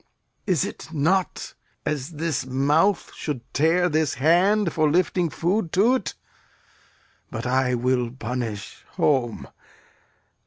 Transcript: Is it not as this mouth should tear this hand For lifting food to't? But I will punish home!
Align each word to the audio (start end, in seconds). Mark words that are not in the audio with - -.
Is 0.47 0.65
it 0.65 0.91
not 0.91 1.53
as 1.85 2.09
this 2.13 2.43
mouth 2.43 3.13
should 3.13 3.41
tear 3.53 3.87
this 3.87 4.15
hand 4.15 4.73
For 4.73 4.89
lifting 4.89 5.29
food 5.29 5.71
to't? 5.73 6.15
But 7.29 7.45
I 7.45 7.75
will 7.75 8.09
punish 8.09 8.83
home! 8.93 9.47